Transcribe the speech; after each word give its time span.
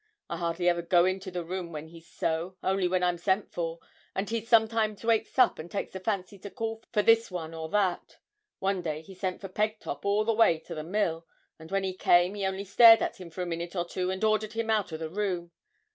I 0.31 0.37
hardly 0.37 0.67
ever 0.67 0.81
go 0.81 1.05
into 1.05 1.29
the 1.29 1.43
room 1.43 1.71
when 1.71 1.89
he's 1.89 2.07
so, 2.09 2.57
only 2.63 2.87
when 2.87 3.03
I'm 3.03 3.19
sent 3.19 3.51
for; 3.53 3.77
and 4.15 4.27
he 4.27 4.43
sometimes 4.43 5.03
wakes 5.03 5.37
up 5.37 5.59
and 5.59 5.69
takes 5.69 5.93
a 5.93 5.99
fancy 5.99 6.39
to 6.39 6.49
call 6.49 6.81
for 6.91 7.03
this 7.03 7.29
one 7.29 7.53
or 7.53 7.69
that. 7.69 8.17
One 8.57 8.81
day 8.81 9.03
he 9.03 9.13
sent 9.13 9.41
for 9.41 9.47
Pegtop 9.47 10.03
all 10.03 10.25
the 10.25 10.33
way 10.33 10.57
to 10.61 10.73
the 10.73 10.83
mill; 10.83 11.27
and 11.59 11.69
when 11.69 11.83
he 11.83 11.93
came, 11.93 12.33
he 12.33 12.47
only 12.47 12.65
stared 12.65 13.03
at 13.03 13.17
him 13.21 13.29
for 13.29 13.43
a 13.43 13.45
minute 13.45 13.75
or 13.75 13.85
two, 13.85 14.09
and 14.09 14.23
ordered 14.23 14.53
him 14.53 14.71
out 14.71 14.91
o' 14.91 14.97
the 14.97 15.07
room. 15.07 15.51